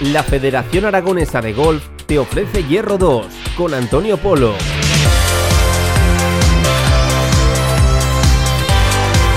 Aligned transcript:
la 0.00 0.22
Federación 0.22 0.84
Aragonesa 0.84 1.40
de 1.40 1.52
Golf 1.52 1.84
te 2.06 2.18
ofrece 2.18 2.64
Hierro 2.64 2.98
2 2.98 3.26
con 3.56 3.74
Antonio 3.74 4.16
Polo. 4.16 4.54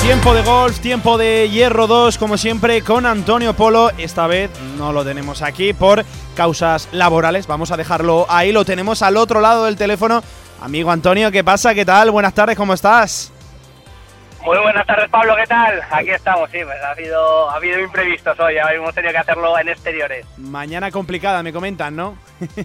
Tiempo 0.01 0.33
de 0.33 0.41
golf, 0.41 0.79
tiempo 0.79 1.17
de 1.19 1.47
hierro 1.49 1.85
2, 1.85 2.17
como 2.17 2.35
siempre, 2.35 2.81
con 2.81 3.05
Antonio 3.05 3.53
Polo. 3.53 3.91
Esta 3.99 4.25
vez 4.25 4.49
no 4.75 4.91
lo 4.91 5.05
tenemos 5.05 5.43
aquí 5.43 5.73
por 5.73 6.03
causas 6.35 6.89
laborales. 6.91 7.45
Vamos 7.45 7.69
a 7.69 7.77
dejarlo 7.77 8.25
ahí, 8.27 8.51
lo 8.51 8.65
tenemos 8.65 9.03
al 9.03 9.15
otro 9.15 9.41
lado 9.41 9.65
del 9.65 9.77
teléfono. 9.77 10.23
Amigo 10.59 10.91
Antonio, 10.91 11.31
¿qué 11.31 11.43
pasa? 11.43 11.75
¿Qué 11.75 11.85
tal? 11.85 12.09
Buenas 12.09 12.33
tardes, 12.33 12.57
¿cómo 12.57 12.73
estás? 12.73 13.31
Muy 14.43 14.57
buenas 14.57 14.87
tardes, 14.87 15.09
Pablo, 15.09 15.35
¿qué 15.35 15.45
tal? 15.45 15.81
Aquí 15.91 16.09
estamos, 16.09 16.49
sí, 16.49 16.59
pues 16.63 16.81
ha 16.81 16.91
habido, 16.91 17.49
ha 17.49 17.55
habido 17.55 17.79
imprevistos 17.79 18.39
hoy, 18.39 18.55
hemos 18.73 18.93
tenido 18.93 19.11
que 19.13 19.19
hacerlo 19.19 19.57
en 19.59 19.69
exteriores. 19.69 20.25
Mañana 20.37 20.89
complicada, 20.89 21.43
me 21.43 21.53
comentan, 21.53 21.95
¿no? 21.95 22.17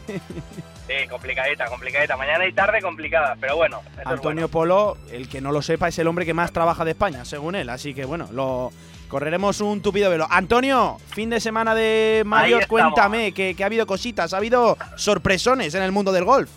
Sí, 0.87 1.09
complicadita, 1.11 1.67
complicadita. 1.67 2.17
Mañana 2.17 2.47
y 2.47 2.53
tarde 2.53 2.81
complicada, 2.81 3.37
pero 3.41 3.57
bueno. 3.57 3.83
Antonio 4.05 4.49
Polo, 4.49 4.97
el 5.11 5.29
que 5.29 5.41
no 5.41 5.51
lo 5.51 5.61
sepa, 5.61 5.89
es 5.89 5.99
el 5.99 6.07
hombre 6.07 6.25
que 6.25 6.33
más 6.33 6.53
trabaja 6.53 6.85
de 6.85 6.93
España, 6.93 7.25
según 7.25 7.57
él. 7.57 7.69
Así 7.71 7.93
que 7.93 8.05
bueno, 8.05 8.29
lo 8.31 8.71
correremos 9.09 9.61
un 9.61 9.83
tupido 9.83 10.11
velo. 10.11 10.29
Antonio, 10.31 10.99
fin 11.09 11.29
de 11.29 11.41
semana 11.41 11.75
de 11.75 12.23
Mario, 12.25 12.61
cuéntame 12.69 13.33
que, 13.33 13.57
ha 13.61 13.67
habido 13.67 13.85
cositas, 13.85 14.33
ha 14.33 14.37
habido 14.37 14.79
sorpresones 14.95 15.75
en 15.75 15.83
el 15.83 15.91
mundo 15.91 16.13
del 16.13 16.25
golf. 16.25 16.51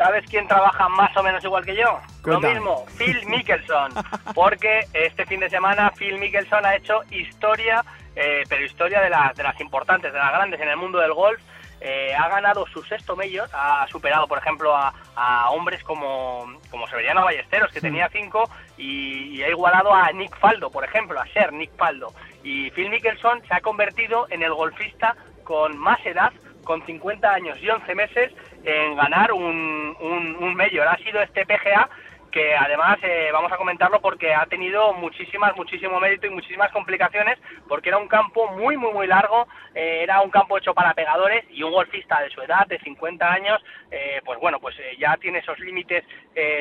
¿Sabes 0.00 0.24
quién 0.30 0.48
trabaja 0.48 0.88
más 0.88 1.14
o 1.14 1.22
menos 1.22 1.44
igual 1.44 1.62
que 1.62 1.76
yo? 1.76 2.00
Lo 2.24 2.40
mismo, 2.40 2.86
Phil 2.96 3.20
Mickelson. 3.26 3.92
Porque 4.34 4.86
este 4.94 5.26
fin 5.26 5.40
de 5.40 5.50
semana 5.50 5.90
Phil 5.90 6.16
Mickelson 6.16 6.64
ha 6.64 6.74
hecho 6.74 7.02
historia, 7.10 7.84
eh, 8.16 8.44
pero 8.48 8.64
historia 8.64 9.02
de, 9.02 9.10
de 9.36 9.42
las 9.42 9.60
importantes, 9.60 10.10
de 10.10 10.18
las 10.18 10.32
grandes 10.32 10.58
en 10.58 10.70
el 10.70 10.78
mundo 10.78 11.00
del 11.00 11.12
golf 11.12 11.38
eh, 11.82 12.14
ha 12.14 12.28
ganado 12.28 12.66
su 12.66 12.82
sexto 12.82 13.14
mayor, 13.16 13.48
ha 13.52 13.86
superado, 13.88 14.26
por 14.26 14.38
ejemplo, 14.38 14.74
a, 14.74 15.50
hombres 15.50 15.82
como, 15.82 16.46
como 16.70 16.86
Severiano 16.88 17.22
Ballesteros, 17.22 17.70
que 17.70 17.82
tenía 17.82 18.08
cinco, 18.10 18.48
y, 18.78 19.42
ha 19.42 19.48
igualado 19.48 19.92
a 19.92 20.10
Nick 20.12 20.34
Faldo, 20.38 20.70
por 20.70 20.84
ejemplo, 20.84 21.20
a 21.20 21.26
Ser 21.28 21.52
Nick 21.52 21.76
Faldo. 21.76 22.14
Y 22.42 22.70
Phil 22.70 22.88
Mickelson 22.88 23.42
se 23.46 23.54
ha 23.54 23.60
convertido 23.60 24.26
en 24.30 24.42
el 24.42 24.54
golfista 24.54 25.14
con 25.44 25.76
más 25.76 26.04
edad, 26.06 26.32
con 26.64 26.84
50 26.84 27.32
años 27.32 27.58
y 27.60 27.68
11 27.68 27.94
meses, 27.94 28.32
en 28.64 28.96
ganar 28.96 29.32
un, 29.32 29.96
un, 30.00 30.36
un. 30.36 30.60
Ha 30.60 30.96
sido 30.98 31.20
este 31.22 31.46
PGA 31.46 31.88
que 32.30 32.54
además 32.54 32.98
eh, 33.02 33.30
vamos 33.32 33.52
a 33.52 33.56
comentarlo 33.56 34.00
porque 34.00 34.32
ha 34.32 34.46
tenido 34.46 34.92
muchísimas, 34.94 35.56
muchísimo 35.56 35.98
mérito 36.00 36.26
y 36.26 36.30
muchísimas 36.30 36.70
complicaciones, 36.72 37.38
porque 37.68 37.88
era 37.88 37.98
un 37.98 38.08
campo 38.08 38.48
muy, 38.52 38.76
muy, 38.76 38.92
muy 38.92 39.06
largo, 39.06 39.46
eh, 39.74 40.00
era 40.02 40.20
un 40.20 40.30
campo 40.30 40.56
hecho 40.56 40.72
para 40.72 40.94
pegadores 40.94 41.44
y 41.50 41.62
un 41.62 41.72
golfista 41.72 42.20
de 42.20 42.30
su 42.30 42.40
edad, 42.40 42.66
de 42.66 42.78
50 42.78 43.30
años, 43.30 43.60
eh, 43.90 44.20
pues 44.24 44.38
bueno, 44.40 44.60
pues 44.60 44.76
ya 44.98 45.16
tiene 45.16 45.38
esos 45.38 45.58
límites 45.58 46.04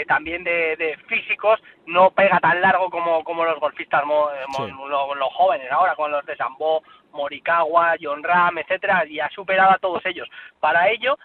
también 0.07 0.43
de, 0.43 0.97
físicos, 1.07 1.61
no 1.89 2.11
pega 2.11 2.39
tan 2.39 2.61
largo 2.61 2.89
como, 2.89 3.23
como 3.23 3.45
los 3.45 3.59
golfistas 3.59 4.03
los, 4.05 5.33
jóvenes 5.33 5.71
ahora, 5.71 5.95
con 5.95 6.11
los 6.11 6.25
de 6.25 6.35
Sambó, 6.35 6.83
Morikawa, 7.11 7.95
John 8.01 8.23
Ram, 8.23 8.57
etcétera, 8.57 9.05
y 9.05 9.19
ha 9.19 9.29
superado 9.29 9.71
a 9.71 9.79
todos 9.79 10.05
ellos. 10.05 10.27
Para 10.59 10.89
ello, 10.89 11.17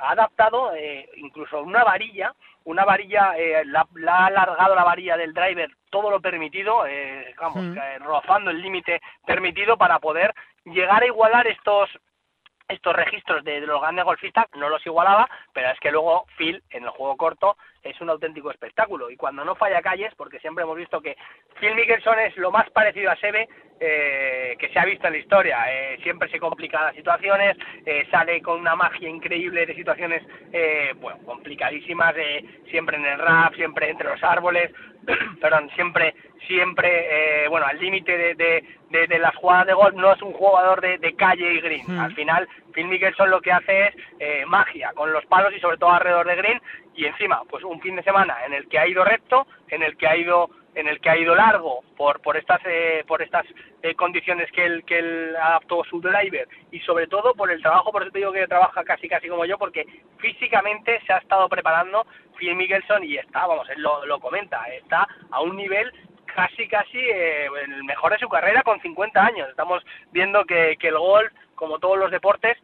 ha 0.00 0.10
adaptado 0.10 0.72
incluso 1.16 1.60
una 1.60 1.82
varilla 1.82 2.32
una 2.66 2.84
varilla, 2.84 3.34
eh, 3.38 3.64
la, 3.64 3.86
ha 4.08 4.26
alargado 4.26 4.74
la 4.74 4.84
varilla 4.84 5.16
del 5.16 5.32
driver 5.32 5.70
todo 5.88 6.10
lo 6.10 6.20
permitido, 6.20 6.84
eh, 6.86 7.32
vamos, 7.40 7.62
mm. 7.62 7.78
eh, 7.78 7.98
rozando 8.00 8.50
el 8.50 8.60
límite 8.60 9.00
permitido 9.24 9.76
para 9.76 10.00
poder 10.00 10.34
llegar 10.64 11.02
a 11.02 11.06
igualar 11.06 11.46
estos 11.46 11.88
estos 12.68 12.96
registros 12.96 13.44
de, 13.44 13.60
los 13.60 13.80
grandes 13.80 14.04
golfistas 14.04 14.46
no 14.56 14.68
los 14.68 14.84
igualaba, 14.84 15.30
pero 15.52 15.70
es 15.70 15.78
que 15.78 15.92
luego 15.92 16.26
Phil 16.36 16.60
en 16.70 16.82
el 16.82 16.90
juego 16.90 17.16
corto 17.16 17.56
es 17.90 18.00
un 18.00 18.10
auténtico 18.10 18.50
espectáculo 18.50 19.10
y 19.10 19.16
cuando 19.16 19.44
no 19.44 19.54
falla 19.54 19.82
calles, 19.82 20.12
porque 20.16 20.38
siempre 20.40 20.64
hemos 20.64 20.76
visto 20.76 21.00
que 21.00 21.16
Phil 21.60 21.74
Mickelson 21.74 22.18
es 22.20 22.36
lo 22.36 22.50
más 22.50 22.68
parecido 22.70 23.10
a 23.10 23.16
Seve 23.16 23.48
eh, 23.78 24.56
que 24.58 24.70
se 24.70 24.78
ha 24.78 24.86
visto 24.86 25.06
en 25.06 25.12
la 25.12 25.18
historia, 25.18 25.64
eh, 25.68 25.98
siempre 26.02 26.30
se 26.30 26.38
complica 26.38 26.82
las 26.82 26.94
situaciones, 26.94 27.58
eh, 27.84 28.06
sale 28.10 28.40
con 28.40 28.58
una 28.58 28.74
magia 28.74 29.06
increíble 29.06 29.66
de 29.66 29.74
situaciones 29.74 30.22
bueno, 30.98 31.18
complicadísimas, 31.26 32.14
siempre 32.70 32.96
en 32.96 33.04
el 33.04 33.18
rap, 33.18 33.54
siempre 33.54 33.90
entre 33.90 34.08
los 34.08 34.22
árboles, 34.22 34.72
perdón, 35.40 35.68
siempre, 35.74 36.14
siempre, 36.46 37.46
bueno, 37.50 37.66
al 37.66 37.78
límite 37.78 38.16
de, 38.16 38.34
de, 38.90 39.06
de, 39.06 39.18
las 39.18 39.36
jugadas 39.36 39.66
de 39.66 39.74
golf, 39.74 39.94
no 39.94 40.12
es 40.12 40.22
un 40.22 40.32
jugador 40.32 40.80
de, 40.80 40.96
de 40.96 41.14
calle 41.14 41.52
y 41.52 41.60
green. 41.60 41.84
Hmm. 41.86 42.00
Al 42.00 42.14
final, 42.14 42.48
Phil 42.76 42.88
Mickelson 42.88 43.30
lo 43.30 43.40
que 43.40 43.52
hace 43.52 43.86
es 44.18 44.46
magia 44.46 44.92
con 44.94 45.10
los 45.10 45.24
palos 45.24 45.52
y 45.56 45.60
sobre 45.60 45.78
todo 45.78 45.90
alrededor 45.90 46.26
de 46.26 46.36
green. 46.36 46.60
Y 46.94 47.06
encima 47.06 47.42
pues 47.48 47.64
un 47.64 47.80
fin 47.80 47.96
de 47.96 48.02
semana 48.02 48.36
en 48.44 48.52
el 48.52 48.68
que 48.68 48.78
ha 48.78 48.86
ido 48.86 49.02
recto, 49.02 49.46
en 49.68 49.82
el 49.82 49.96
que 49.96 50.06
ha 50.06 50.16
ido 50.16 50.50
en 50.76 50.86
el 50.86 51.00
que 51.00 51.08
ha 51.08 51.16
ido 51.16 51.34
largo 51.34 51.82
por 51.96 52.20
por 52.20 52.36
estas 52.36 52.60
eh, 52.66 53.02
por 53.08 53.22
estas 53.22 53.46
eh, 53.82 53.94
condiciones 53.94 54.52
que 54.52 54.64
él 54.64 54.84
que 54.84 54.98
él 54.98 55.34
adaptó 55.34 55.82
su 55.84 56.00
driver 56.00 56.46
y 56.70 56.78
sobre 56.80 57.06
todo 57.06 57.34
por 57.34 57.50
el 57.50 57.62
trabajo 57.62 57.90
por 57.90 58.02
eso 58.02 58.12
te 58.12 58.18
digo 58.18 58.30
que 58.30 58.46
trabaja 58.46 58.84
casi 58.84 59.08
casi 59.08 59.26
como 59.26 59.46
yo 59.46 59.56
porque 59.58 59.86
físicamente 60.18 61.00
se 61.06 61.14
ha 61.14 61.18
estado 61.18 61.48
preparando 61.48 62.06
Phil 62.36 62.54
Mickelson 62.54 63.02
y 63.04 63.16
está 63.16 63.46
vamos 63.46 63.68
él 63.70 63.80
lo, 63.80 64.04
lo 64.04 64.20
comenta 64.20 64.62
está 64.68 65.08
a 65.30 65.40
un 65.40 65.56
nivel 65.56 65.90
casi 66.36 66.68
casi 66.68 66.98
eh, 66.98 67.46
el 67.64 67.82
mejor 67.84 68.12
de 68.12 68.18
su 68.18 68.28
carrera 68.28 68.62
con 68.62 68.78
50 68.80 69.24
años 69.24 69.48
estamos 69.48 69.82
viendo 70.12 70.44
que, 70.44 70.76
el 70.78 70.98
golf 70.98 71.32
como 71.54 71.78
todos 71.78 71.98
los 71.98 72.10
deportes 72.10 72.58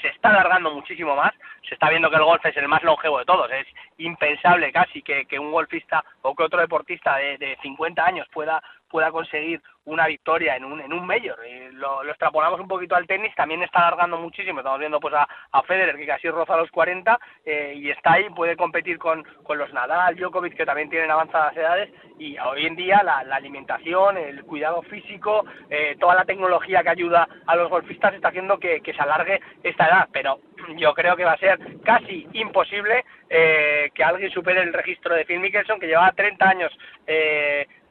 se 0.00 0.08
está 0.08 0.28
alargando 0.28 0.70
muchísimo 0.70 1.16
más. 1.16 1.32
Se 1.66 1.74
está 1.74 1.88
viendo 1.88 2.10
que 2.10 2.16
el 2.16 2.24
golf 2.24 2.44
es 2.44 2.56
el 2.56 2.68
más 2.68 2.82
longevo 2.82 3.18
de 3.18 3.24
todos. 3.24 3.50
Es 3.50 3.66
impensable 3.98 4.72
casi 4.72 5.00
que, 5.02 5.24
que 5.26 5.38
un 5.38 5.52
golfista 5.52 6.04
o 6.22 6.34
que 6.34 6.42
otro 6.42 6.60
deportista 6.60 7.16
de, 7.16 7.38
de 7.38 7.56
50 7.62 8.04
años 8.04 8.28
pueda 8.32 8.62
pueda 8.92 9.10
conseguir 9.10 9.60
una 9.84 10.06
victoria 10.06 10.54
en 10.54 10.64
un, 10.64 10.80
en 10.80 10.92
un 10.92 11.04
Major. 11.04 11.38
lo, 11.72 12.04
extrapolamos 12.04 12.60
un 12.60 12.68
poquito 12.68 12.94
al 12.94 13.06
tenis, 13.06 13.34
también 13.34 13.62
está 13.62 13.80
alargando 13.80 14.18
muchísimo. 14.18 14.60
Estamos 14.60 14.78
viendo 14.78 15.00
pues 15.00 15.14
a, 15.14 15.26
a 15.50 15.62
Federer, 15.62 15.96
que 15.96 16.06
casi 16.06 16.28
roza 16.28 16.56
los 16.56 16.70
40, 16.70 17.18
eh, 17.44 17.72
y 17.76 17.90
está 17.90 18.12
ahí, 18.12 18.28
puede 18.30 18.56
competir 18.56 18.98
con, 18.98 19.24
con 19.42 19.58
los 19.58 19.72
Nadal, 19.72 20.14
Djokovic, 20.14 20.54
que 20.56 20.66
también 20.66 20.90
tienen 20.90 21.10
avanzadas 21.10 21.56
edades. 21.56 21.90
Y 22.18 22.38
hoy 22.38 22.66
en 22.66 22.76
día 22.76 23.02
la, 23.02 23.24
la 23.24 23.36
alimentación, 23.36 24.16
el 24.16 24.44
cuidado 24.44 24.82
físico, 24.82 25.44
eh, 25.70 25.96
toda 25.98 26.14
la 26.14 26.24
tecnología 26.24 26.82
que 26.82 26.90
ayuda 26.90 27.26
a 27.46 27.56
los 27.56 27.68
golfistas 27.68 28.14
está 28.14 28.28
haciendo 28.28 28.58
que, 28.58 28.80
que, 28.82 28.92
se 28.92 29.00
alargue 29.00 29.40
esta 29.62 29.86
edad. 29.86 30.08
Pero 30.12 30.38
yo 30.78 30.94
creo 30.94 31.16
que 31.16 31.24
va 31.24 31.32
a 31.32 31.38
ser 31.38 31.58
casi 31.84 32.26
imposible 32.32 33.04
eh, 33.28 33.90
que 33.94 34.04
alguien 34.04 34.30
supere 34.30 34.62
el 34.62 34.72
registro 34.72 35.14
de 35.14 35.24
Phil 35.24 35.40
Mickelson, 35.40 35.80
que 35.80 35.86
lleva 35.86 36.12
30 36.12 36.48
años 36.48 36.72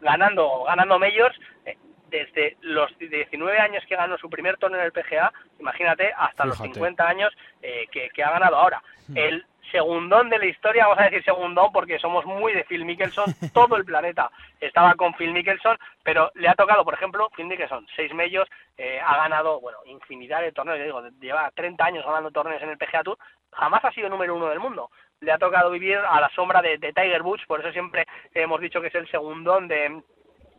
ganando, 0.01 0.63
ganando 0.65 0.99
majors 0.99 1.39
eh, 1.65 1.77
desde 2.09 2.57
los 2.61 2.91
19 2.97 3.57
años 3.57 3.83
que 3.87 3.95
ganó 3.95 4.17
su 4.17 4.29
primer 4.29 4.57
torneo 4.57 4.79
en 4.79 4.85
el 4.85 4.91
PGA, 4.91 5.31
imagínate, 5.59 6.11
hasta 6.17 6.45
los 6.45 6.57
50 6.57 7.07
años 7.07 7.31
eh, 7.61 7.85
que, 7.89 8.23
ha 8.23 8.31
ganado 8.31 8.57
ahora. 8.57 8.83
Hmm. 9.07 9.17
El 9.17 9.45
segundón 9.69 10.29
de 10.29 10.39
la 10.39 10.45
historia, 10.45 10.85
vamos 10.85 10.99
a 10.99 11.05
decir 11.05 11.23
segundón 11.23 11.71
porque 11.71 11.99
somos 11.99 12.25
muy 12.25 12.53
de 12.53 12.63
Phil 12.63 12.85
Mickelson, 12.85 13.25
todo 13.53 13.75
el 13.75 13.85
planeta 13.85 14.31
estaba 14.59 14.95
con 14.95 15.13
Phil 15.13 15.33
Mickelson, 15.33 15.77
pero 16.03 16.31
le 16.35 16.49
ha 16.49 16.55
tocado, 16.55 16.83
por 16.83 16.93
ejemplo, 16.93 17.29
Phil 17.35 17.45
Mickelson, 17.45 17.85
seis 17.95 18.13
medios, 18.13 18.47
eh, 18.77 18.99
ha 19.03 19.17
ganado, 19.17 19.59
bueno, 19.59 19.79
infinidad 19.85 20.41
de 20.41 20.51
torneos, 20.51 20.79
digo, 20.83 21.01
lleva 21.19 21.51
30 21.51 21.85
años 21.85 22.05
ganando 22.05 22.31
torneos 22.31 22.61
en 22.61 22.69
el 22.69 22.77
PGA 22.77 23.03
Tour, 23.03 23.17
jamás 23.51 23.83
ha 23.85 23.91
sido 23.91 24.09
número 24.09 24.35
uno 24.35 24.47
del 24.47 24.59
mundo, 24.59 24.89
le 25.19 25.31
ha 25.31 25.37
tocado 25.37 25.69
vivir 25.69 25.97
a 25.97 26.19
la 26.19 26.29
sombra 26.29 26.61
de, 26.61 26.77
Tiger 26.77 27.21
Woods, 27.21 27.45
por 27.45 27.59
eso 27.59 27.71
siempre 27.71 28.05
hemos 28.33 28.59
dicho 28.59 28.81
que 28.81 28.87
es 28.87 28.95
el 28.95 29.09
segundón 29.09 29.67
de, 29.67 30.01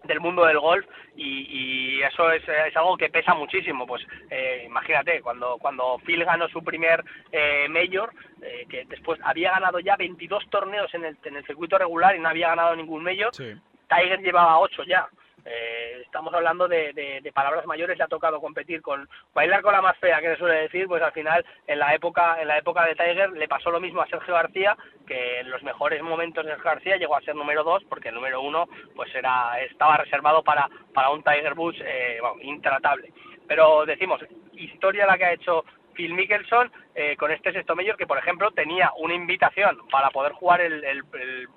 del 0.05 0.21
mundo 0.21 0.45
del 0.45 0.59
golf 0.59 0.85
y, 1.17 2.01
eso 2.03 2.31
es, 2.33 2.43
algo 2.75 2.97
que 2.97 3.11
pesa 3.11 3.35
muchísimo. 3.35 3.87
Pues 3.87 4.03
eh, 4.31 4.65
imagínate 4.67 5.21
cuando 5.21 5.57
cuando 5.59 5.99
Phil 6.05 6.25
ganó 6.25 6.49
su 6.49 6.63
primer 6.63 7.05
eh, 7.31 7.67
mayor 7.69 8.13
eh, 8.43 8.67
que 8.69 8.85
después 8.87 9.21
había 9.23 9.53
ganado 9.53 9.79
ya 9.79 9.97
22 9.97 10.49
torneos 10.51 10.93
en 10.95 11.05
el, 11.05 11.17
en 11.25 11.37
el 11.37 11.47
circuito 11.47 11.79
regular 11.79 12.17
y 12.17 12.19
no 12.19 12.29
había 12.29 12.49
ganado 12.49 12.75
ningún 12.75 13.05
mayor 13.05 13.31
Tiger 13.33 14.21
llevaba 14.21 14.59
8 14.59 14.85
ya 14.85 15.09
eh, 15.45 16.03
estamos 16.05 16.33
hablando 16.35 16.69
de, 16.69 16.93
de, 16.93 17.33
palabras 17.33 17.67
mayores, 17.67 17.99
le 17.99 18.05
ha 18.05 18.09
tocado 18.09 18.41
competir 18.41 18.83
con 18.83 19.09
bailar 19.35 19.63
con 19.63 19.73
la 19.73 19.81
más 19.81 19.97
fea, 19.99 20.21
que 20.21 20.29
se 20.29 20.37
suele 20.37 20.63
decir, 20.63 20.87
pues 20.87 21.03
al 21.03 21.13
final 21.13 21.45
en 21.67 21.79
la 21.79 21.95
época 21.95 22.41
en 22.41 22.49
la 22.49 22.59
época 22.59 22.85
de 22.85 22.95
Tiger 22.95 23.33
le 23.33 23.49
pasó 23.49 23.71
lo 23.71 23.81
mismo 23.81 24.03
a 24.03 24.07
Sergio 24.07 24.35
García, 24.35 24.77
que 25.07 25.41
en 25.41 25.51
los 25.51 25.63
mejores 25.63 26.03
momentos 26.03 26.45
de 26.45 26.53
Sergio 26.53 26.71
García 26.71 26.97
llegó 26.97 27.17
a 27.17 27.23
ser 27.23 27.35
número 27.35 27.65
dos, 27.65 27.83
porque 27.89 28.11
el 28.11 28.15
número 28.15 28.41
uno 28.43 28.69
pues 28.95 29.13
era 29.15 29.61
estaba 29.63 29.97
reservado 29.97 30.43
para 30.43 30.69
para 30.95 31.11
un 31.11 31.23
Tiger 31.23 31.55
Woods 31.55 31.81
eh, 31.85 32.21
intratable. 32.43 33.13
Pero 33.49 33.85
decimos 33.87 34.21
historia 34.53 35.07
la 35.07 35.19
que 35.19 35.25
ha 35.25 35.33
hecho 35.33 35.65
Phil 35.95 36.15
Mickelson 36.15 36.71
eh, 36.95 37.17
con 37.17 37.31
este 37.31 37.53
sexto 37.53 37.75
mayor 37.75 37.97
que 37.97 38.07
por 38.07 38.19
ejemplo 38.19 38.51
tenía 38.51 38.91
una 38.99 39.15
invitación 39.15 39.79
para 39.91 40.11
poder 40.11 40.33
jugar 40.33 40.61
el, 40.61 41.05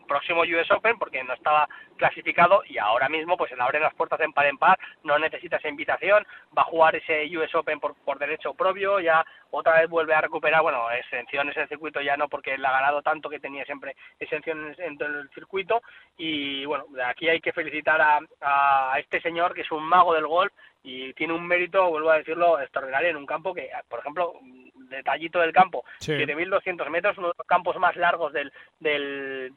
próximo 0.08 0.42
US 0.42 0.72
Open 0.72 0.98
porque 0.98 1.24
no 1.24 1.34
estaba 1.34 1.68
clasificado 1.96 2.64
y 2.68 2.78
ahora 2.78 3.10
mismo 3.10 3.38
pues 3.38 3.50
se 3.50 3.56
le 3.56 3.64
abren 3.64 3.82
las 3.82 3.94
puertas 3.94 4.20
en 4.22 4.34
par 4.34 4.46
en 4.48 4.58
par, 4.58 4.78
no 5.04 5.18
necesita 5.20 5.58
esa 5.58 5.70
invitación, 5.70 6.26
va 6.58 6.64
a 6.64 6.66
jugar 6.66 6.96
ese 6.96 7.26
US 7.38 7.54
Open 7.56 7.80
por, 7.80 7.96
por 7.96 8.20
derecho 8.20 8.54
propio, 8.54 9.00
ya 9.00 9.26
otra 9.52 9.80
vez 9.80 9.90
vuelve 9.90 10.14
a 10.14 10.22
recuperar, 10.22 10.62
bueno, 10.62 10.90
exenciones 10.92 11.56
en 11.56 11.64
el 11.64 11.70
circuito 11.70 12.02
ya 12.02 12.18
no 12.18 12.28
porque 12.28 12.54
él 12.54 12.66
ha 12.66 12.72
ganado 12.72 13.02
tanto 13.02 13.30
que 13.30 13.40
tenía 13.40 13.66
siempre 13.66 13.96
exenciones 14.20 14.78
en, 14.80 14.98
el 15.02 15.30
circuito 15.34 15.82
y 16.18 16.66
bueno, 16.66 16.86
aquí 17.06 17.30
hay 17.30 17.40
que 17.40 17.54
felicitar 17.54 18.02
a, 18.02 18.20
a 18.42 19.00
este 19.00 19.22
señor 19.22 19.54
que 19.54 19.62
es 19.62 19.72
un 19.72 19.84
mago 19.84 20.14
del 20.14 20.28
golf 20.28 20.52
y 20.86 21.14
tiene 21.14 21.34
un 21.34 21.46
mérito, 21.46 21.90
vuelvo 21.90 22.12
a 22.12 22.20
decirlo, 22.20 22.60
extraordinario 22.60 23.10
en 23.10 23.18
un 23.18 23.26
campo 23.26 23.54
que, 23.54 23.70
por 23.90 24.00
ejemplo, 24.00 24.34
detallito 24.90 25.40
del 25.40 25.52
campo, 25.52 25.84
7.200 26.00 26.90
metros, 26.90 27.18
uno 27.18 27.30
de 27.30 27.34
los 27.38 27.48
campos 27.48 27.76
más 27.78 27.96
largos 27.96 28.32
del, 28.32 28.54
del, 28.80 29.52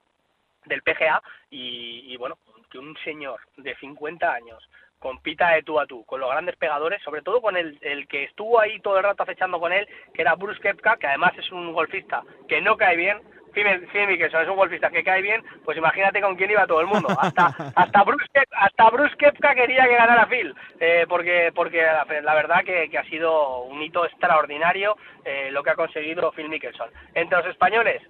del 0.68 0.82
PGA 0.82 1.22
y, 1.50 2.16
bueno, 2.16 2.38
que 2.70 2.78
un 2.78 2.96
señor 3.04 3.40
de 3.56 3.74
50 3.76 4.30
años 4.30 4.68
compita 4.98 5.50
de 5.50 5.62
tú 5.62 5.78
a 5.78 5.86
tú 5.86 6.04
con 6.04 6.20
los 6.20 6.30
grandes 6.30 6.56
pegadores, 6.56 7.00
sobre 7.02 7.22
todo 7.22 7.40
con 7.40 7.56
el, 7.56 7.78
el 7.82 8.08
que 8.08 8.24
estuvo 8.24 8.60
ahí 8.60 8.80
todo 8.80 8.98
el 8.98 9.04
rato 9.04 9.22
acechando 9.22 9.60
con 9.60 9.72
él, 9.72 9.88
que 10.12 10.22
era 10.22 10.34
Bruce 10.34 10.60
Kepka, 10.60 10.96
que 10.96 11.06
además 11.06 11.32
es 11.38 11.50
un 11.52 11.72
golfista 11.72 12.22
que 12.48 12.60
no 12.60 12.76
cae 12.76 12.96
bien, 12.96 13.18
Phil 13.52 13.66
eso 14.22 14.40
es 14.40 14.48
un 14.48 14.56
golfista 14.56 14.90
que 14.90 15.04
cae 15.04 15.22
bien, 15.22 15.42
pues 15.64 15.76
imagínate 15.76 16.20
con 16.20 16.36
quién 16.36 16.50
iba 16.50 16.66
todo 16.66 16.80
el 16.80 16.86
mundo. 16.86 17.08
Hasta 17.18 17.46
hasta 17.76 18.02
Bruce, 18.04 18.26
hasta 18.52 18.90
Bruce 18.90 19.16
Kepka 19.16 19.54
quería 19.54 19.86
que 19.86 19.94
ganara 19.94 20.26
Phil, 20.26 20.54
eh, 20.80 21.06
porque 21.08 21.52
porque 21.54 21.82
la, 21.82 22.34
verdad 22.34 22.64
que, 22.64 22.88
que, 22.90 22.98
ha 22.98 23.04
sido 23.04 23.62
un 23.62 23.82
hito 23.82 24.04
extraordinario 24.04 24.96
eh, 25.24 25.50
lo 25.50 25.62
que 25.62 25.70
ha 25.70 25.76
conseguido 25.76 26.32
Phil 26.32 26.48
Mickelson. 26.48 26.90
Entre 27.14 27.38
los 27.38 27.46
españoles, 27.46 28.02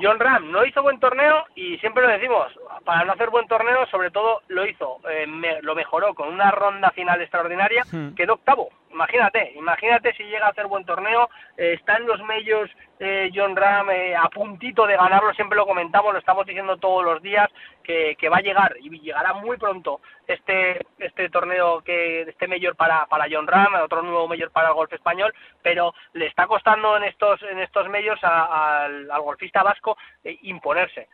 John 0.00 0.18
Ram 0.18 0.50
no 0.50 0.64
hizo 0.64 0.82
buen 0.82 1.00
torneo 1.00 1.44
y 1.54 1.76
siempre 1.78 2.04
lo 2.04 2.08
decimos, 2.08 2.46
para 2.84 3.04
no 3.04 3.12
hacer 3.12 3.30
buen 3.30 3.48
torneo, 3.48 3.86
sobre 3.86 4.10
todo 4.10 4.42
lo 4.48 4.66
hizo, 4.66 5.00
eh, 5.10 5.26
lo 5.62 5.74
mejoró 5.74 6.14
con 6.14 6.28
una 6.28 6.50
ronda 6.50 6.90
final 6.90 7.20
extraordinaria, 7.20 7.84
hmm. 7.90 8.14
quedó 8.14 8.34
octavo. 8.34 8.68
Imagínate, 8.90 9.52
imagínate 9.54 10.14
si 10.14 10.24
llega 10.24 10.46
a 10.46 10.50
hacer 10.50 10.66
buen 10.66 10.84
torneo, 10.84 11.28
eh, 11.56 11.74
está 11.78 11.96
en 11.96 12.06
los 12.06 12.22
medios 12.24 12.70
eh, 12.98 13.30
John 13.34 13.54
Ram 13.54 13.88
a 13.90 14.28
puntito 14.30 14.86
de 14.86 14.96
ganarlo, 14.96 15.32
siempre 15.34 15.56
lo 15.56 15.66
comentamos, 15.66 16.12
lo 16.12 16.18
estamos 16.18 16.46
diciendo 16.46 16.76
todos 16.78 17.04
los 17.04 17.22
días, 17.22 17.48
que, 17.88 18.28
va 18.28 18.38
a 18.38 18.42
llegar 18.42 18.76
y 18.80 18.90
llegará 19.00 19.32
muy 19.32 19.56
pronto 19.56 20.00
este 20.26 20.86
este 20.98 21.30
torneo 21.30 21.80
que 21.80 22.22
este 22.22 22.46
mayor 22.46 22.76
para 22.76 23.06
para 23.06 23.26
John 23.30 23.46
Ram 23.46 23.74
otro 23.82 24.02
nuevo 24.02 24.28
mayor 24.28 24.50
para 24.50 24.68
el 24.68 24.74
golf 24.74 24.92
español 24.92 25.32
pero 25.62 25.94
le 26.12 26.26
está 26.26 26.46
costando 26.46 26.98
en 26.98 27.04
estos 27.04 27.42
en 27.42 27.60
estos 27.60 27.88
medios 27.88 28.18
al, 28.22 29.08
golfista 29.22 29.62
vasco 29.62 29.96
eh, 30.22 30.38
imponerse 30.42 31.08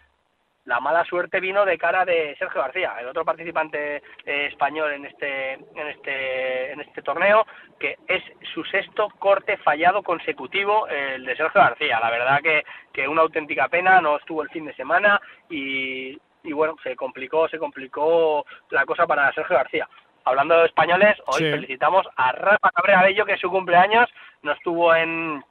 la 0.65 0.81
mala 0.81 1.05
suerte 1.05 1.41
vino 1.41 1.65
de 1.65 1.77
cara 1.77 2.05
de 2.05 2.35
Sergio 2.39 2.63
García, 2.63 2.95
el 2.99 3.09
otro 3.09 3.25
participante 3.25 3.97
eh, 4.25 4.47
español 4.47 4.93
en 4.93 5.07
este, 5.07 5.53
en 5.53 5.89
este, 5.89 6.73
en 6.73 6.81
este 6.81 7.03
torneo, 7.03 7.47
que 7.79 7.99
es 8.09 8.23
su 8.55 8.65
sexto 8.65 9.09
corte 9.19 9.59
fallado 9.59 10.03
consecutivo, 10.03 10.87
el 10.89 11.25
de 11.25 11.37
Sergio 11.37 11.61
García. 11.61 12.01
La 12.01 12.11
verdad 12.11 12.41
que, 12.43 12.65
que 12.93 13.07
una 13.07 13.23
auténtica 13.23 13.69
pena, 13.69 14.01
no 14.01 14.17
estuvo 14.17 14.43
el 14.43 14.49
fin 14.51 14.65
de 14.65 14.75
semana 14.75 15.21
y, 15.51 16.19
y 16.43 16.53
bueno, 16.53 16.77
se 16.83 16.97
complicó, 16.97 17.49
se 17.49 17.59
complicó 17.59 18.47
la 18.71 18.87
cosa 18.87 19.07
para 19.07 19.33
Sergio 19.33 19.57
García. 19.57 19.89
Hablando 20.27 20.59
de 20.59 20.67
españoles, 20.67 21.19
hoy 21.27 21.51
felicitamos 21.51 22.07
a 22.17 22.33
Rafa 22.33 22.71
Cabrera 22.71 23.03
Bello, 23.03 23.27
que 23.27 23.35
es 23.35 23.41
su 23.41 23.51
cumpleaños, 23.51 24.09
no 24.41 24.53
estuvo 24.53 24.95
en, 24.95 25.45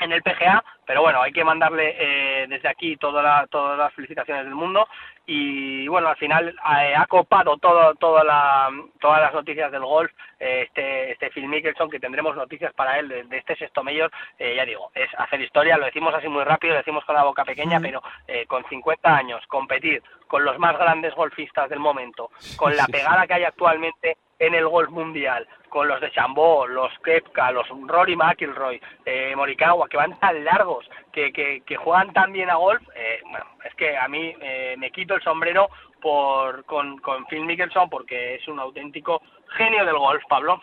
en 0.00 0.12
el 0.12 0.22
PGA, 0.22 0.62
pero 0.86 1.02
bueno, 1.02 1.22
hay 1.22 1.32
que 1.32 1.44
mandarle 1.44 1.96
eh, 1.98 2.46
desde 2.48 2.68
aquí 2.68 2.96
todas 2.96 3.48
las 3.52 3.94
felicitaciones 3.94 4.44
del 4.44 4.54
mundo. 4.54 4.86
Y 5.26 5.88
bueno, 5.88 6.08
al 6.08 6.16
final 6.16 6.48
eh, 6.48 6.94
ha 6.94 7.06
copado 7.06 7.56
todo, 7.56 7.94
toda 7.94 8.22
la, 8.22 8.70
todas 9.00 9.20
las 9.20 9.32
noticias 9.32 9.72
del 9.72 9.82
golf 9.82 10.12
eh, 10.38 10.64
este, 10.66 11.12
este 11.12 11.30
Phil 11.30 11.48
Mickelson, 11.48 11.88
que 11.88 12.00
tendremos 12.00 12.36
noticias 12.36 12.72
para 12.74 12.98
él 12.98 13.08
de, 13.08 13.36
este 13.36 13.56
sexto 13.56 13.82
mayor, 13.82 14.10
ya 14.38 14.64
digo, 14.64 14.90
es 14.94 15.08
hacer 15.16 15.40
historia, 15.40 15.78
lo 15.78 15.86
decimos 15.86 16.14
así 16.14 16.28
muy 16.28 16.44
rápido, 16.44 16.74
lo 16.74 16.78
decimos 16.78 17.04
con 17.04 17.14
la 17.14 17.24
boca 17.24 17.44
pequeña, 17.44 17.80
pero 17.80 18.02
con 18.46 18.64
50 18.64 19.16
años, 19.16 19.46
competir 19.46 20.02
con 20.26 20.44
los 20.44 20.58
más 20.58 20.76
grandes 20.78 21.14
golfistas 21.14 21.70
del 21.70 21.78
momento, 21.80 22.30
con 22.56 22.76
la 22.76 22.86
pegada 22.86 23.26
que 23.26 23.34
hay 23.34 23.44
actualmente 23.44 24.16
en 24.46 24.54
el 24.54 24.68
golf 24.68 24.90
mundial, 24.90 25.46
con 25.68 25.88
los 25.88 26.00
de 26.00 26.10
Chambó, 26.12 26.66
los 26.66 26.92
Kepka, 27.04 27.50
los 27.50 27.66
Rory 27.86 28.16
McIlroy, 28.16 28.80
eh, 29.04 29.34
Morikawa, 29.36 29.88
que 29.88 29.96
van 29.96 30.18
tan 30.20 30.44
largos, 30.44 30.88
que, 31.12 31.32
que, 31.32 31.62
que 31.66 31.76
juegan 31.76 32.12
tan 32.12 32.32
bien 32.32 32.50
a 32.50 32.56
golf, 32.56 32.82
eh, 32.94 33.20
bueno, 33.28 33.46
es 33.64 33.74
que 33.74 33.96
a 33.96 34.06
mí 34.08 34.34
eh, 34.40 34.76
me 34.78 34.90
quito 34.90 35.14
el 35.14 35.22
sombrero 35.22 35.68
por, 36.00 36.64
con, 36.64 36.98
con 36.98 37.26
Phil 37.26 37.44
Mickelson 37.44 37.88
porque 37.88 38.36
es 38.36 38.46
un 38.48 38.60
auténtico 38.60 39.22
genio 39.56 39.84
del 39.84 39.96
golf, 39.96 40.22
Pablo. 40.28 40.60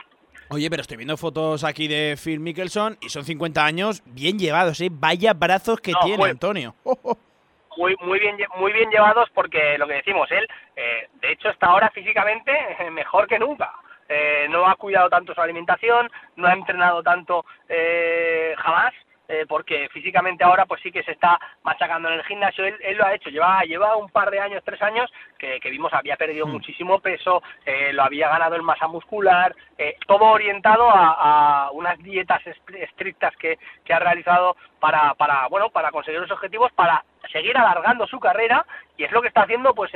Oye, 0.49 0.69
pero 0.69 0.81
estoy 0.81 0.97
viendo 0.97 1.17
fotos 1.17 1.63
aquí 1.63 1.87
de 1.87 2.17
Phil 2.21 2.39
Mickelson 2.39 2.97
y 3.01 3.09
son 3.09 3.23
50 3.23 3.65
años 3.65 4.03
bien 4.05 4.37
llevados, 4.37 4.81
¿eh? 4.81 4.89
Vaya 4.91 5.33
brazos 5.33 5.79
que 5.79 5.93
tiene, 6.03 6.25
Antonio. 6.25 6.75
muy 7.77 7.95
muy 8.01 8.19
bien 8.19 8.37
muy 8.57 8.71
bien 8.73 8.89
llevados 8.89 9.29
porque 9.33 9.77
lo 9.77 9.87
que 9.87 9.95
decimos 9.95 10.31
él 10.31 10.47
eh, 10.75 11.07
de 11.21 11.31
hecho 11.31 11.49
está 11.49 11.67
ahora 11.67 11.89
físicamente 11.89 12.51
mejor 12.91 13.27
que 13.27 13.39
nunca 13.39 13.71
eh, 14.09 14.47
no 14.49 14.67
ha 14.67 14.75
cuidado 14.75 15.09
tanto 15.09 15.33
su 15.33 15.41
alimentación 15.41 16.09
no 16.35 16.47
ha 16.47 16.53
entrenado 16.53 17.01
tanto 17.03 17.45
eh, 17.69 18.53
jamás 18.57 18.93
eh, 19.31 19.45
porque 19.47 19.87
físicamente 19.93 20.43
ahora 20.43 20.65
pues 20.65 20.81
sí 20.81 20.91
que 20.91 21.03
se 21.03 21.11
está 21.13 21.39
machacando 21.63 22.09
en 22.09 22.15
el 22.15 22.23
gimnasio, 22.25 22.65
él, 22.65 22.97
lo 22.97 23.05
ha 23.05 23.13
hecho, 23.13 23.29
lleva, 23.29 23.61
lleva 23.63 23.95
un 23.95 24.09
par 24.09 24.29
de 24.29 24.41
años, 24.41 24.61
tres 24.65 24.81
años, 24.81 25.09
que, 25.39 25.57
vimos 25.69 25.93
había 25.93 26.17
perdido 26.17 26.45
hmm. 26.45 26.51
muchísimo 26.51 26.99
peso, 26.99 27.41
eh, 27.65 27.93
lo 27.93 28.03
había 28.03 28.27
ganado 28.27 28.57
en 28.57 28.65
masa 28.65 28.87
muscular, 28.87 29.55
eh, 29.77 29.95
todo 30.05 30.25
orientado 30.25 30.89
a, 30.89 31.69
unas 31.71 31.97
dietas 31.99 32.41
estrictas 32.45 33.33
que, 33.37 33.57
que 33.85 33.93
ha 33.93 33.99
realizado 33.99 34.57
para, 34.81 35.13
para, 35.13 35.47
bueno, 35.47 35.69
para 35.69 35.91
conseguir 35.91 36.19
los 36.19 36.31
objetivos, 36.31 36.69
para 36.73 37.01
seguir 37.31 37.57
alargando 37.57 38.05
su 38.07 38.19
carrera 38.19 38.65
y 38.97 39.03
es 39.03 39.11
lo 39.11 39.21
que 39.21 39.29
está 39.29 39.43
haciendo 39.43 39.73
pues 39.73 39.91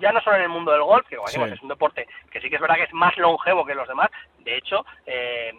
ya 0.00 0.12
no 0.12 0.20
solo 0.20 0.36
en 0.36 0.42
el 0.42 0.48
mundo 0.48 0.72
del 0.72 0.82
golf, 0.82 1.06
que 1.06 1.16
es 1.16 1.62
un 1.62 1.68
deporte 1.68 2.06
que 2.30 2.40
sí 2.40 2.48
que 2.48 2.56
es 2.56 2.60
verdad 2.60 2.76
que 2.76 2.84
es 2.84 2.92
más 2.92 3.16
longevo 3.18 3.64
que 3.64 3.74
los 3.74 3.86
demás, 3.86 4.10
de 4.38 4.56
hecho 4.56 4.84
eh, 5.06 5.52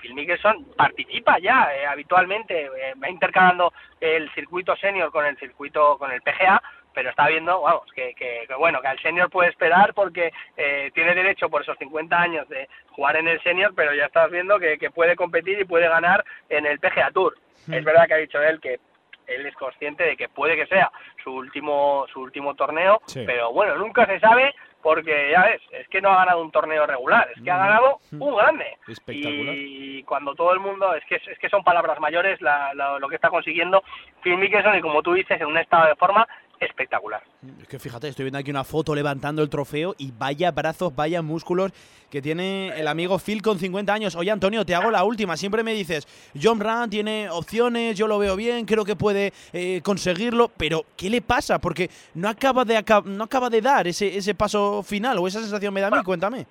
Phil 0.00 0.14
Mickelson 0.14 0.66
participa 0.76 1.38
ya 1.38 1.68
habitualmente, 1.90 2.70
va 3.02 3.08
intercalando 3.08 3.72
el 4.00 4.30
circuito 4.32 4.76
senior 4.76 5.10
con 5.10 5.24
el 5.26 5.36
circuito, 5.38 5.98
con 5.98 6.12
el 6.12 6.22
PGA, 6.22 6.62
pero 6.98 7.10
está 7.10 7.28
viendo, 7.28 7.60
vamos, 7.60 7.84
que, 7.94 8.12
que, 8.14 8.46
bueno, 8.58 8.80
que 8.80 8.88
al 8.88 8.98
senior 9.00 9.30
puede 9.30 9.50
esperar 9.50 9.94
porque 9.94 10.32
eh, 10.56 10.90
tiene 10.94 11.14
derecho 11.14 11.48
por 11.48 11.62
esos 11.62 11.78
50 11.78 12.20
años 12.20 12.48
de 12.48 12.68
jugar 12.90 13.16
en 13.16 13.28
el 13.28 13.40
senior, 13.42 13.72
pero 13.76 13.94
ya 13.94 14.06
estás 14.06 14.28
viendo 14.32 14.58
que, 14.58 14.76
puede 14.92 15.14
competir 15.14 15.60
y 15.60 15.64
puede 15.64 15.88
ganar 15.88 16.24
en 16.48 16.66
el 16.66 16.80
PGA 16.80 17.12
Tour. 17.12 17.36
Hmm. 17.66 17.74
Es 17.74 17.84
verdad 17.84 18.08
que 18.08 18.14
ha 18.14 18.18
dicho 18.18 18.42
él 18.42 18.60
que 18.60 18.80
él 19.28 19.46
es 19.46 19.54
consciente 19.54 20.04
de 20.04 20.16
que 20.16 20.28
puede 20.28 20.56
que 20.56 20.66
sea 20.66 20.90
su 21.22 21.32
último 21.32 22.06
su 22.12 22.20
último 22.20 22.54
torneo, 22.54 23.00
pero 23.26 23.52
bueno, 23.52 23.76
nunca 23.76 24.06
se 24.06 24.20
sabe 24.20 24.54
porque 24.82 25.30
ya 25.32 25.42
ves, 25.42 25.60
es 25.72 25.88
que 25.88 26.00
no 26.00 26.10
ha 26.10 26.18
ganado 26.18 26.40
un 26.40 26.52
torneo 26.52 26.86
regular, 26.86 27.28
es 27.34 27.42
que 27.42 27.50
ha 27.50 27.56
mm. 27.56 27.58
ganado 27.58 27.98
un 28.12 28.36
grande. 28.36 28.78
Y 29.06 30.02
cuando 30.04 30.34
todo 30.34 30.52
el 30.52 30.60
mundo, 30.60 30.94
es 30.94 31.04
que 31.06 31.16
es 31.16 31.38
que 31.38 31.48
son 31.48 31.64
palabras 31.64 31.98
mayores 32.00 32.38
lo 32.40 33.08
que 33.08 33.16
está 33.16 33.28
consiguiendo 33.28 33.82
Phil 34.22 34.38
Mickelson 34.38 34.76
y 34.76 34.80
como 34.80 35.02
tú 35.02 35.14
dices, 35.14 35.40
en 35.40 35.48
un 35.48 35.58
estado 35.58 35.88
de 35.88 35.96
forma 35.96 36.26
espectacular. 36.60 37.22
Es 37.60 37.68
que 37.68 37.78
fíjate, 37.78 38.08
estoy 38.08 38.24
viendo 38.24 38.38
aquí 38.38 38.50
una 38.50 38.64
foto 38.64 38.94
levantando 38.94 39.42
el 39.42 39.48
trofeo 39.48 39.94
y 39.98 40.12
vaya 40.12 40.50
brazos, 40.50 40.94
vaya 40.94 41.22
músculos 41.22 41.72
que 42.10 42.22
tiene 42.22 42.68
el 42.78 42.88
amigo 42.88 43.18
Phil 43.18 43.42
con 43.42 43.58
50 43.58 43.92
años. 43.92 44.16
Oye, 44.16 44.30
Antonio, 44.30 44.64
te 44.64 44.74
hago 44.74 44.90
la 44.90 45.04
última. 45.04 45.36
Siempre 45.36 45.62
me 45.62 45.72
dices, 45.72 46.06
John 46.40 46.60
Rand 46.60 46.90
tiene 46.90 47.28
opciones, 47.30 47.96
yo 47.96 48.06
lo 48.06 48.18
veo 48.18 48.36
bien, 48.36 48.64
creo 48.64 48.84
que 48.84 48.96
puede 48.96 49.32
eh, 49.52 49.80
conseguirlo, 49.82 50.50
pero 50.56 50.84
¿qué 50.96 51.10
le 51.10 51.20
pasa? 51.20 51.58
Porque 51.58 51.90
no 52.14 52.28
acaba 52.28 52.64
de, 52.64 52.82
no 53.04 53.24
acaba 53.24 53.50
de 53.50 53.60
dar 53.60 53.86
ese, 53.86 54.16
ese 54.16 54.34
paso 54.34 54.82
final 54.82 55.18
o 55.18 55.26
esa 55.26 55.40
sensación 55.40 55.72
me 55.74 55.80
da 55.80 55.88
a 55.88 55.90
mí, 55.90 56.02
cuéntame. 56.02 56.46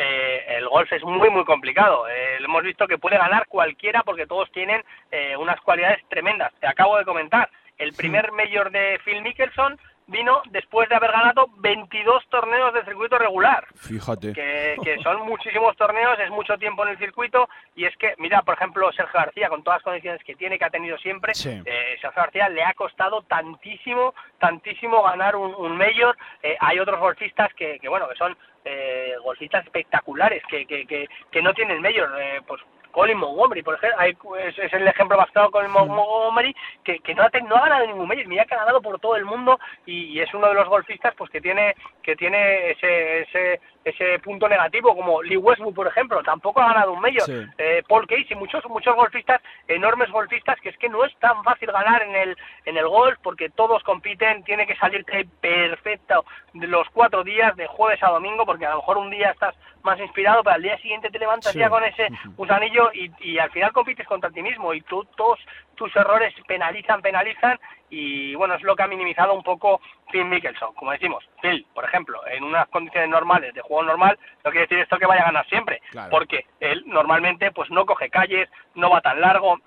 Eh, 0.00 0.44
el 0.58 0.68
golf 0.68 0.92
es 0.92 1.02
muy 1.02 1.28
muy 1.30 1.44
complicado. 1.44 2.08
Eh, 2.08 2.36
hemos 2.38 2.62
visto 2.62 2.86
que 2.86 2.98
puede 2.98 3.18
ganar 3.18 3.46
cualquiera 3.48 4.02
porque 4.04 4.26
todos 4.26 4.50
tienen 4.52 4.82
unas 5.38 5.60
cualidades 5.62 6.00
tremendas. 6.08 6.52
Te 6.60 6.66
acabo 6.66 6.98
de 6.98 7.04
comentar, 7.04 7.50
el 7.78 7.92
primer 7.92 8.32
mayor 8.32 8.70
de 8.70 9.00
Phil 9.04 9.22
Mickelson 9.22 9.78
vino 10.08 10.42
después 10.50 10.88
de 10.88 10.96
haber 10.96 11.12
ganado 11.12 11.48
22 11.58 12.26
torneos 12.28 12.72
de 12.74 12.84
circuito 12.84 13.18
regular. 13.18 13.66
Fíjate. 13.76 14.32
Que, 14.32 14.98
son 15.02 15.26
muchísimos 15.26 15.76
torneos, 15.76 16.18
es 16.18 16.30
mucho 16.30 16.56
tiempo 16.58 16.82
en 16.84 16.90
el 16.90 16.98
circuito. 16.98 17.48
Y 17.76 17.84
es 17.84 17.96
que, 17.96 18.14
mira, 18.18 18.42
por 18.42 18.54
ejemplo, 18.54 18.90
Sergio 18.92 19.20
García, 19.20 19.48
con 19.48 19.62
todas 19.62 19.78
las 19.78 19.84
condiciones 19.84 20.24
que 20.24 20.34
tiene, 20.34 20.58
que 20.58 20.64
ha 20.64 20.70
tenido 20.70 20.96
siempre, 20.98 21.32
eh, 21.32 21.98
Sergio 22.00 22.12
García 22.16 22.48
le 22.48 22.64
ha 22.64 22.74
costado 22.74 23.22
tantísimo, 23.22 24.14
tantísimo 24.38 25.02
ganar 25.02 25.36
un, 25.36 25.54
un 25.54 25.76
mayor. 25.76 26.16
Eh, 26.42 26.56
hay 26.58 26.78
otros 26.80 26.98
golfistas 26.98 27.52
que, 27.54 27.78
que, 27.78 27.88
bueno, 27.88 28.08
que 28.08 28.16
son 28.16 28.36
eh, 28.68 29.14
golfistas 29.22 29.64
espectaculares, 29.64 30.42
que, 30.48 30.66
que, 30.66 30.86
que, 30.86 31.42
no 31.42 31.54
tienen 31.54 31.80
mayor. 31.80 32.10
pues 32.46 32.60
Colin 32.90 33.18
Montgomery, 33.18 33.62
por 33.62 33.74
ejemplo, 33.76 34.36
es, 34.36 34.58
es 34.58 34.72
el 34.72 34.86
ejemplo 34.86 35.16
más 35.16 35.30
claro 35.30 35.50
Colin 35.50 35.70
Montgomery, 35.70 36.54
que, 36.82 36.98
que 37.00 37.14
no, 37.14 37.22
ha, 37.22 37.30
no 37.46 37.56
ha 37.56 37.60
ganado 37.60 37.86
ningún 37.86 38.08
Major, 38.08 38.26
mira 38.26 38.44
que 38.44 38.54
ha 38.54 38.58
ganado 38.58 38.80
por 38.80 38.98
todo 38.98 39.16
el 39.16 39.24
mundo 39.24 39.58
y, 39.86 40.18
es 40.18 40.32
uno 40.34 40.48
de 40.48 40.54
los 40.54 40.68
golfistas 40.68 41.14
pues 41.14 41.30
que 41.30 41.40
tiene 41.40 41.74
que 42.02 42.16
tiene 42.16 42.70
ese, 42.70 43.20
ese 43.20 43.60
ese 43.88 44.18
punto 44.20 44.48
negativo, 44.48 44.94
como 44.94 45.22
Lee 45.22 45.36
Westwood, 45.36 45.74
por 45.74 45.86
ejemplo, 45.86 46.22
tampoco 46.22 46.60
ha 46.60 46.68
ganado 46.68 46.92
un 46.92 47.00
Major. 47.00 47.28
Eh, 47.58 47.82
Paul 47.88 48.06
Casey, 48.06 48.36
muchos 48.36 48.64
muchos 48.66 48.94
golfistas, 48.94 49.40
enormes 49.66 50.10
golfistas, 50.10 50.60
que 50.60 50.70
es 50.70 50.78
que 50.78 50.88
no 50.88 51.04
es 51.04 51.16
tan 51.18 51.42
fácil 51.44 51.70
ganar 51.70 52.02
en 52.02 52.14
el 52.14 52.36
en 52.64 52.76
el 52.76 52.86
golf 52.88 53.18
porque 53.22 53.50
todos 53.50 53.82
compiten, 53.82 54.42
tiene 54.44 54.66
que 54.66 54.76
salirte 54.76 55.26
perfecto 55.40 56.24
de 56.52 56.66
los 56.66 56.88
cuatro 56.90 57.24
días, 57.24 57.56
de 57.56 57.66
jueves 57.66 58.02
a 58.02 58.10
domingo, 58.10 58.44
porque 58.44 58.66
a 58.66 58.70
lo 58.70 58.76
mejor 58.76 58.98
un 58.98 59.10
día 59.10 59.30
estás 59.30 59.54
más 59.82 59.98
inspirado, 60.00 60.42
pero 60.42 60.56
al 60.56 60.62
día 60.62 60.76
siguiente 60.78 61.10
te 61.10 61.18
levantas 61.18 61.54
ya 61.54 61.70
con 61.70 61.82
ese 61.84 62.08
gusanillo 62.36 62.90
y, 62.92 63.10
y, 63.20 63.38
al 63.38 63.50
final 63.50 63.72
compites 63.72 64.06
contra 64.06 64.30
ti 64.30 64.42
mismo. 64.42 64.74
Y 64.74 64.80
tú, 64.82 65.04
todos 65.16 65.38
tus 65.78 65.94
errores 65.96 66.34
penalizan, 66.46 67.00
penalizan 67.00 67.58
y 67.88 68.34
bueno, 68.34 68.54
es 68.54 68.62
lo 68.62 68.76
que 68.76 68.82
ha 68.82 68.88
minimizado 68.88 69.32
un 69.32 69.42
poco 69.42 69.80
Phil 70.10 70.24
Mickelson. 70.24 70.74
Como 70.74 70.90
decimos, 70.90 71.24
Phil, 71.40 71.64
por 71.72 71.84
ejemplo, 71.84 72.20
en 72.26 72.44
unas 72.44 72.68
condiciones 72.68 73.08
normales 73.08 73.54
de 73.54 73.62
juego 73.62 73.84
normal, 73.84 74.18
no 74.44 74.50
quiere 74.50 74.66
decir 74.66 74.78
esto 74.80 74.98
que 74.98 75.06
vaya 75.06 75.22
a 75.22 75.26
ganar 75.26 75.46
siempre, 75.48 75.80
porque 76.10 76.44
él 76.60 76.82
normalmente 76.86 77.52
pues 77.52 77.70
no 77.70 77.86
coge 77.86 78.10
calles, 78.10 78.50
no 78.74 78.90
va 78.90 79.00
tan 79.00 79.20
largo, 79.20 79.60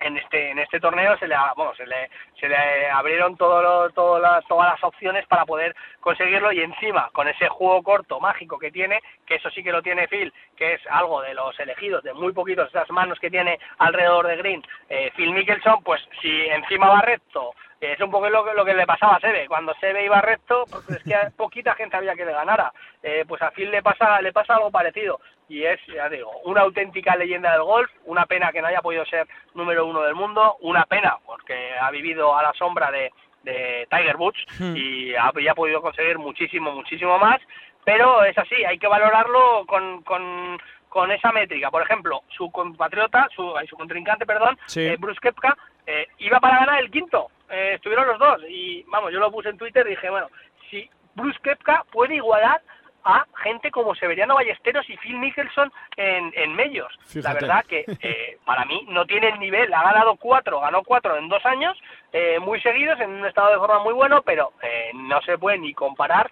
en 0.00 0.16
este 0.18 0.50
en 0.50 0.58
este 0.58 0.80
torneo 0.80 1.16
se 1.18 1.26
le 1.26 1.36
bueno, 1.56 1.74
se 1.74 1.86
le 1.86 2.10
se 2.38 2.48
le 2.48 2.90
abrieron 2.90 3.36
todo 3.36 3.90
todo 3.90 4.18
las, 4.18 4.44
todas 4.46 4.72
las 4.72 4.84
opciones 4.84 5.26
para 5.26 5.44
poder 5.44 5.74
conseguirlo 6.00 6.52
y 6.52 6.60
encima 6.60 7.10
con 7.12 7.28
ese 7.28 7.48
juego 7.48 7.82
corto 7.82 8.20
mágico 8.20 8.58
que 8.58 8.70
tiene 8.70 9.00
que 9.26 9.36
eso 9.36 9.50
sí 9.50 9.62
que 9.62 9.72
lo 9.72 9.82
tiene 9.82 10.08
Phil 10.08 10.32
que 10.56 10.74
es 10.74 10.80
algo 10.90 11.22
de 11.22 11.34
los 11.34 11.58
elegidos 11.58 12.02
de 12.02 12.12
muy 12.12 12.32
poquitos 12.32 12.68
esas 12.68 12.90
manos 12.90 13.18
que 13.18 13.30
tiene 13.30 13.58
alrededor 13.78 14.26
de 14.26 14.36
Green 14.36 14.62
eh, 14.88 15.10
Phil 15.16 15.32
Mickelson 15.32 15.82
pues 15.82 16.02
si 16.20 16.46
encima 16.46 16.88
va 16.88 17.00
recto 17.00 17.54
es 17.92 18.00
un 18.00 18.10
poco 18.10 18.28
lo, 18.28 18.54
lo 18.54 18.64
que 18.64 18.74
le 18.74 18.86
pasaba 18.86 19.16
a 19.16 19.20
Sebe. 19.20 19.46
Cuando 19.46 19.74
Sebe 19.74 20.04
iba 20.04 20.20
recto, 20.20 20.64
pues 20.70 20.88
es 20.90 21.02
que 21.02 21.30
poquita 21.36 21.74
gente 21.74 21.96
había 21.96 22.14
que 22.14 22.24
le 22.24 22.32
ganara. 22.32 22.72
Eh, 23.02 23.24
pues 23.26 23.42
a 23.42 23.50
Phil 23.50 23.70
le 23.70 23.82
pasa, 23.82 24.20
le 24.22 24.32
pasa 24.32 24.54
algo 24.54 24.70
parecido. 24.70 25.20
Y 25.48 25.64
es, 25.64 25.80
ya 25.86 26.08
digo, 26.08 26.30
una 26.44 26.62
auténtica 26.62 27.16
leyenda 27.16 27.52
del 27.52 27.62
golf. 27.62 27.90
Una 28.04 28.26
pena 28.26 28.52
que 28.52 28.62
no 28.62 28.68
haya 28.68 28.80
podido 28.82 29.04
ser 29.06 29.26
número 29.54 29.86
uno 29.86 30.02
del 30.02 30.14
mundo. 30.14 30.56
Una 30.60 30.84
pena 30.84 31.18
porque 31.26 31.72
ha 31.80 31.90
vivido 31.90 32.36
a 32.36 32.42
la 32.42 32.52
sombra 32.54 32.90
de, 32.90 33.12
de 33.42 33.86
Tiger 33.90 34.16
Woods 34.16 34.44
hmm. 34.58 34.76
y 34.76 35.14
había 35.14 35.54
podido 35.54 35.80
conseguir 35.82 36.18
muchísimo, 36.18 36.72
muchísimo 36.72 37.18
más. 37.18 37.40
Pero 37.84 38.24
es 38.24 38.36
así, 38.38 38.64
hay 38.64 38.78
que 38.78 38.86
valorarlo 38.86 39.64
con, 39.66 40.02
con, 40.02 40.58
con 40.88 41.12
esa 41.12 41.32
métrica. 41.32 41.70
Por 41.70 41.82
ejemplo, 41.82 42.22
su 42.28 42.50
compatriota, 42.50 43.28
su, 43.34 43.52
su 43.68 43.76
contrincante, 43.76 44.24
perdón, 44.24 44.58
eh, 44.76 44.96
Bruce 44.98 45.20
Kepka, 45.20 45.56
eh, 45.86 46.08
iba 46.18 46.40
para 46.40 46.60
ganar 46.60 46.80
el 46.80 46.90
quinto. 46.90 47.28
Eh, 47.50 47.72
estuvieron 47.74 48.06
los 48.06 48.18
dos. 48.18 48.40
Y 48.48 48.84
vamos, 48.84 49.12
yo 49.12 49.20
lo 49.20 49.30
puse 49.30 49.50
en 49.50 49.58
Twitter 49.58 49.86
y 49.86 49.90
dije, 49.90 50.08
bueno, 50.08 50.28
si 50.70 50.88
Bruce 51.14 51.38
Kepka 51.42 51.84
puede 51.92 52.14
igualar 52.14 52.62
a 53.04 53.26
gente 53.42 53.70
como 53.70 53.94
Severiano 53.94 54.34
Ballesteros 54.34 54.88
y 54.88 54.96
Phil 54.96 55.18
Mickelson 55.18 55.70
en, 55.96 56.32
en 56.34 56.54
medios. 56.54 56.92
La 57.14 57.34
verdad 57.34 57.64
que 57.66 57.84
eh, 58.00 58.38
para 58.44 58.64
mí 58.64 58.86
no 58.88 59.04
tiene 59.04 59.28
el 59.28 59.38
nivel, 59.38 59.72
ha 59.72 59.82
ganado 59.82 60.16
cuatro, 60.16 60.60
ganó 60.60 60.82
cuatro 60.82 61.16
en 61.16 61.28
dos 61.28 61.44
años, 61.44 61.76
eh, 62.12 62.38
muy 62.38 62.60
seguidos, 62.60 62.98
en 63.00 63.10
un 63.10 63.26
estado 63.26 63.50
de 63.50 63.58
forma 63.58 63.80
muy 63.80 63.92
bueno, 63.92 64.22
pero 64.22 64.52
eh, 64.62 64.90
no 64.94 65.20
se 65.22 65.36
puede 65.38 65.58
ni 65.58 65.74
comparar 65.74 66.30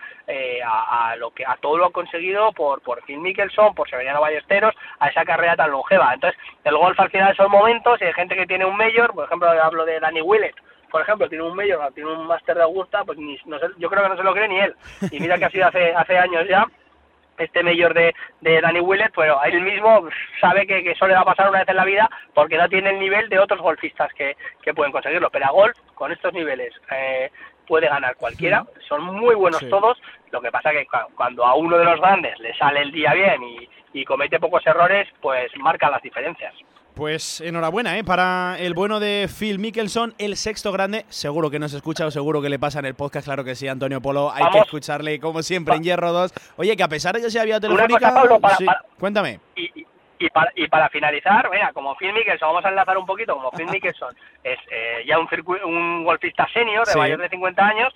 a, 0.64 1.14
lo 1.16 1.30
que 1.30 1.44
a 1.44 1.56
todo 1.56 1.76
lo 1.76 1.86
ha 1.86 1.92
conseguido 1.92 2.52
por, 2.52 2.80
por 2.80 3.02
Phil 3.04 3.18
Mickelson, 3.18 3.74
por 3.74 3.88
Severiano 3.90 4.20
Ballesteros, 4.20 4.74
a 4.98 5.08
esa 5.08 5.24
carrera 5.24 5.56
tan 5.56 5.70
longeva. 5.70 6.14
Entonces, 6.14 6.40
el 6.64 6.76
golf 6.76 6.98
al 6.98 7.10
final 7.10 7.36
son 7.36 7.50
momentos 7.50 8.00
y 8.00 8.04
hay 8.04 8.14
gente 8.14 8.34
que 8.34 8.46
tiene 8.46 8.64
un 8.64 8.76
mayor, 8.76 9.12
por 9.12 9.26
ejemplo, 9.26 9.50
hablo 9.50 9.84
de 9.84 10.00
Danny 10.00 10.22
Willett, 10.22 10.56
por 10.92 11.00
ejemplo, 11.00 11.28
tiene 11.28 11.42
un 11.42 11.56
medio, 11.56 11.80
tiene 11.94 12.10
un 12.10 12.26
máster 12.26 12.54
de 12.54 12.62
Augusta, 12.62 13.02
pues 13.02 13.18
no 13.18 13.58
yo 13.78 13.88
creo 13.88 14.02
que 14.02 14.08
no 14.10 14.16
se 14.16 14.22
lo 14.22 14.34
cree 14.34 14.46
ni 14.46 14.60
él. 14.60 14.76
Y 15.10 15.18
mira 15.18 15.38
que 15.38 15.46
ha 15.46 15.50
sido 15.50 15.66
hace, 15.66 15.94
hace 15.94 16.18
años 16.18 16.46
ya, 16.46 16.66
este 17.38 17.62
mayor 17.62 17.94
de, 17.94 18.14
de 18.42 18.60
Danny 18.60 18.80
Willett, 18.80 19.12
pero 19.16 19.42
él 19.42 19.62
mismo 19.62 20.06
sabe 20.38 20.66
que, 20.66 20.90
eso 20.90 21.06
le 21.06 21.14
va 21.14 21.20
a 21.20 21.24
pasar 21.24 21.48
una 21.48 21.60
vez 21.60 21.68
en 21.70 21.76
la 21.76 21.86
vida 21.86 22.10
porque 22.34 22.58
no 22.58 22.68
tiene 22.68 22.90
el 22.90 23.00
nivel 23.00 23.30
de 23.30 23.38
otros 23.38 23.62
golfistas 23.62 24.12
que, 24.12 24.36
que 24.62 24.74
pueden 24.74 24.92
conseguirlo. 24.92 25.30
Pero 25.30 25.46
a 25.46 25.50
golf, 25.50 25.76
con 25.94 26.12
estos 26.12 26.34
niveles, 26.34 26.74
eh, 26.90 27.30
puede 27.66 27.88
ganar 27.88 28.14
cualquiera. 28.16 28.66
Son 28.86 29.02
muy 29.02 29.34
buenos 29.34 29.66
todos. 29.70 29.98
Lo 30.30 30.42
que 30.42 30.52
pasa 30.52 30.72
que 30.72 30.86
cuando 31.16 31.46
a 31.46 31.54
uno 31.54 31.78
de 31.78 31.86
los 31.86 31.98
grandes 32.00 32.38
le 32.38 32.54
sale 32.54 32.82
el 32.82 32.92
día 32.92 33.14
bien 33.14 33.42
y, 33.42 33.68
y 33.94 34.04
comete 34.04 34.38
pocos 34.38 34.66
errores, 34.66 35.08
pues 35.22 35.50
marca 35.56 35.88
las 35.88 36.02
diferencias. 36.02 36.54
Pues 36.94 37.40
enhorabuena, 37.40 37.96
¿eh? 37.96 38.04
Para 38.04 38.56
el 38.58 38.74
bueno 38.74 39.00
de 39.00 39.26
Phil 39.26 39.58
Mickelson, 39.58 40.14
el 40.18 40.36
sexto 40.36 40.72
grande. 40.72 41.06
Seguro 41.08 41.50
que 41.50 41.58
nos 41.58 41.72
escucha 41.72 42.04
o 42.04 42.10
seguro 42.10 42.42
que 42.42 42.50
le 42.50 42.58
pasa 42.58 42.80
en 42.80 42.84
el 42.84 42.94
podcast, 42.94 43.24
claro 43.24 43.44
que 43.44 43.54
sí, 43.54 43.66
Antonio 43.66 44.02
Polo. 44.02 44.30
Hay 44.30 44.44
que 44.52 44.58
escucharle, 44.58 45.18
como 45.18 45.42
siempre, 45.42 45.74
en 45.74 45.84
Hierro 45.84 46.12
2. 46.12 46.34
Oye, 46.56 46.76
que 46.76 46.82
a 46.82 46.88
pesar 46.88 47.14
de 47.14 47.22
que 47.22 47.30
se 47.30 47.40
había 47.40 47.58
telefónica... 47.58 48.12
cuéntame. 48.98 49.40
Y, 49.56 49.86
y, 50.18 50.28
para, 50.28 50.52
y 50.54 50.68
para 50.68 50.90
finalizar, 50.90 51.48
mira, 51.50 51.72
como 51.72 51.96
Phil 51.96 52.12
Mickelson, 52.12 52.50
vamos 52.50 52.64
a 52.66 52.68
enlazar 52.68 52.98
un 52.98 53.06
poquito, 53.06 53.34
como 53.34 53.50
Phil 53.52 53.68
Mickelson 53.70 54.14
es 54.44 54.58
eh, 54.70 55.02
ya 55.06 55.18
un, 55.18 55.26
un 55.64 56.04
golfista 56.04 56.46
senior 56.52 56.86
de 56.86 56.94
mayor 56.94 57.20
de 57.20 57.30
50 57.30 57.64
años, 57.64 57.94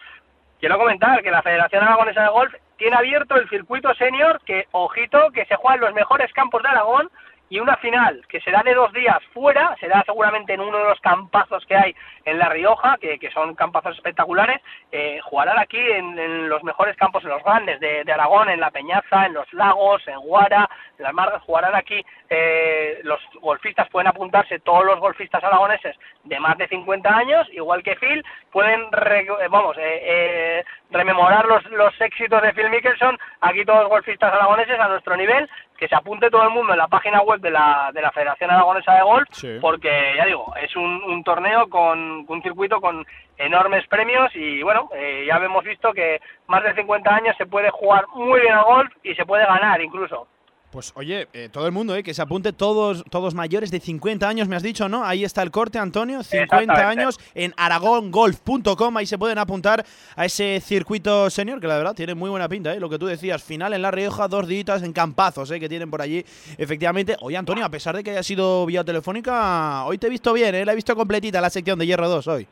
quiero 0.59 0.79
comentar 0.79 1.23
que 1.23 1.31
la 1.31 1.43
Federación 1.43 1.85
Aragonesa 1.85 2.23
de 2.23 2.29
Golf 2.31 2.55
tiene 2.79 2.97
abierto 2.97 3.37
el 3.37 3.49
circuito 3.51 3.95
senior 3.95 4.41
que, 4.47 4.67
ojito, 4.73 5.31
que 5.33 5.45
se 5.45 5.57
juega 5.57 5.77
en 5.77 5.81
los 5.83 5.95
mejores 5.95 6.33
campos 6.33 6.63
de 6.63 6.69
Aragón 6.71 7.11
y 7.49 7.61
una 7.61 7.77
final 7.77 8.25
que 8.29 8.41
será 8.41 8.63
de 8.63 8.75
dos 8.75 8.93
días 8.93 9.19
fuera, 9.33 9.77
será 9.79 10.03
seguramente 10.05 10.55
en 10.55 10.61
uno 10.61 10.79
de 10.79 10.89
los 10.89 11.01
campazos 11.01 11.65
que 11.67 11.77
hay 11.77 11.95
en 12.25 12.39
La 12.39 12.49
Rioja, 12.49 12.97
que, 13.01 13.19
que 13.19 13.31
son 13.31 13.55
campazos 13.55 13.97
espectaculares, 13.97 14.61
eh, 14.91 15.21
jugarán 15.23 15.59
aquí 15.59 15.79
en, 15.79 16.49
los 16.49 16.63
mejores 16.65 16.97
campos, 16.97 17.23
en 17.23 17.31
los 17.31 17.43
grandes 17.45 17.79
de, 17.81 18.05
Aragón, 18.13 18.49
en 18.49 18.61
La 18.61 18.71
Peñaza, 18.71 19.27
en 19.27 19.35
los 19.35 19.53
lagos, 19.53 20.03
en 20.09 20.19
Guara, 20.21 20.69
en 20.99 21.05
las 21.05 21.13
Margas, 21.13 21.43
jugarán 21.43 21.75
aquí 21.75 22.05
eh, 22.29 23.01
los 23.05 23.21
golfistas, 23.41 23.89
pueden 23.91 24.09
apuntarse 24.09 24.59
todos 24.61 24.85
los 24.85 24.99
golfistas 24.99 25.43
aragoneses 25.45 25.97
de 26.25 26.41
más 26.41 26.59
de 26.59 26.67
50 26.69 27.09
años, 27.09 27.49
igual 27.53 27.83
que 27.83 27.97
Phil, 27.97 28.25
pueden, 28.51 28.81
eh, 28.83 29.49
vamos, 29.49 29.77
eh, 29.79 30.65
rememorar 30.91 31.47
los, 31.47 31.65
los 31.71 32.01
éxitos 32.01 32.41
de 32.43 32.53
Phil 32.53 32.71
Mickelson, 32.71 33.19
aquí 33.41 33.65
todos 33.65 33.81
los 33.81 33.89
golfistas 33.89 34.33
aragoneses 34.33 34.79
a 34.79 34.89
nuestro 34.89 35.17
nivel, 35.17 35.49
que 35.77 35.89
se 35.89 35.95
apunte 35.95 36.31
todo 36.31 36.45
el 36.45 36.51
mundo 36.51 36.73
en 36.73 36.79
la 36.79 36.89
página 36.89 37.21
web 37.21 37.41
de 37.41 37.51
la, 37.51 37.91
de 37.93 38.01
la 38.01 38.11
Federación 38.13 38.51
Aragonesa 38.51 38.95
de 38.95 39.03
Golf, 39.03 39.29
porque 39.61 40.15
ya 40.17 40.25
digo, 40.25 40.55
es 40.61 40.75
un, 40.77 41.03
un 41.05 41.23
torneo 41.23 41.69
con 41.69 42.25
un 42.27 42.43
circuito 42.43 42.81
con 42.81 43.05
enormes 43.37 43.87
premios 43.89 44.35
y 44.35 44.63
bueno, 44.63 44.89
eh, 44.95 45.25
ya 45.27 45.37
hemos 45.37 45.65
visto 45.65 45.93
que 45.93 46.21
más 46.47 46.63
de 46.63 46.75
50 46.75 47.15
años 47.15 47.37
se 47.37 47.47
puede 47.47 47.71
jugar 47.71 48.07
muy 48.15 48.41
bien 48.41 48.55
al 48.55 48.65
golf 48.65 48.93
y 49.03 49.15
se 49.15 49.27
puede 49.27 49.45
ganar 49.45 49.81
incluso. 49.81 50.27
Pues 50.71 50.93
oye, 50.95 51.29
eh, 51.33 51.49
todo 51.51 51.67
el 51.67 51.73
mundo, 51.73 51.95
eh, 51.95 52.03
que 52.03 52.13
se 52.13 52.21
apunte 52.21 52.53
todos, 52.53 53.05
todos 53.09 53.35
mayores 53.35 53.71
de 53.71 53.81
50 53.81 54.29
años, 54.29 54.49
me 54.49 54.57
has 54.57 54.63
dicho, 54.63 54.89
¿no? 54.89 55.05
Ahí 55.05 55.25
está 55.25 55.43
el 55.43 55.51
corte, 55.51 55.79
Antonio, 55.79 56.23
50 56.23 56.89
años 56.89 57.19
en 57.35 57.55
aragongolf.com, 57.57 58.97
ahí 58.97 59.07
se 59.07 59.17
pueden 59.17 59.39
apuntar 59.39 59.87
a 60.17 60.25
ese 60.25 60.61
circuito 60.61 61.31
senior, 61.31 61.61
que 61.61 61.69
la 61.69 61.79
verdad 61.79 61.95
tiene 61.95 62.15
muy 62.15 62.31
buena 62.31 62.49
pinta, 62.49 62.75
¿eh? 62.75 62.81
Lo 62.81 62.91
que 62.91 62.99
tú 62.99 63.07
decías, 63.07 63.43
final 63.43 63.73
en 63.75 63.83
La 63.83 63.91
Rioja, 63.91 64.29
dos 64.29 64.47
días 64.49 64.83
en 64.83 64.93
campazos, 64.93 65.51
¿eh? 65.51 65.61
Que 65.61 65.69
tienen 65.69 65.91
por 65.91 66.03
allí, 66.03 66.25
efectivamente. 66.59 67.17
Oye, 67.21 67.37
Antonio, 67.37 67.65
a 67.65 67.71
pesar 67.71 67.97
de 67.97 68.03
que 68.03 68.11
haya 68.11 68.23
sido 68.23 68.67
vía 68.67 68.83
telefónica, 68.83 69.85
hoy 69.85 69.99
te 69.99 70.09
he 70.09 70.11
visto 70.11 70.33
bien, 70.33 70.55
¿eh? 70.55 70.65
La 70.65 70.73
he 70.73 70.77
visto 70.77 70.97
completita 70.97 71.41
la 71.41 71.49
sección 71.49 71.79
de 71.79 71.87
Hierro 71.87 72.09
2 72.09 72.27
hoy. 72.27 72.49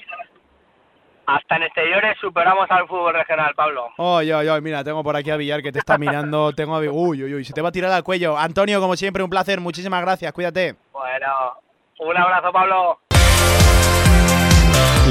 Hasta 1.26 1.56
en 1.56 1.62
exteriores 1.62 2.16
superamos 2.20 2.70
al 2.70 2.86
fútbol 2.86 3.14
regional, 3.14 3.54
Pablo. 3.56 3.88
Ay, 3.96 4.30
ay, 4.30 4.48
ay, 4.48 4.60
mira, 4.60 4.84
tengo 4.84 5.02
por 5.02 5.16
aquí 5.16 5.30
a 5.30 5.36
Villar 5.36 5.62
que 5.62 5.72
te 5.72 5.78
está 5.78 5.96
mirando. 5.96 6.52
tengo 6.56 6.76
a... 6.76 6.80
Uy, 6.80 7.24
uy, 7.24 7.34
uy, 7.34 7.44
se 7.44 7.52
te 7.52 7.62
va 7.62 7.70
a 7.70 7.72
tirar 7.72 7.90
al 7.90 8.04
cuello. 8.04 8.36
Antonio, 8.36 8.80
como 8.80 8.96
siempre, 8.96 9.22
un 9.22 9.30
placer. 9.30 9.60
Muchísimas 9.60 10.02
gracias. 10.02 10.32
Cuídate. 10.32 10.76
Bueno, 10.92 11.26
un 11.98 12.16
abrazo, 12.16 12.52
Pablo. 12.52 12.98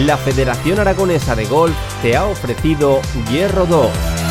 La 0.06 0.18
Federación 0.18 0.80
Aragonesa 0.80 1.36
de 1.36 1.46
Golf 1.46 1.76
te 2.02 2.16
ha 2.16 2.26
ofrecido 2.26 3.00
Hierro 3.30 3.66
2. 3.66 4.23